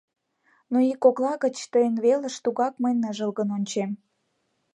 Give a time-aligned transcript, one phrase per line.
[0.71, 3.91] Но ий кокла гыч тыйын велыш Тугак мый ныжылгын ончем.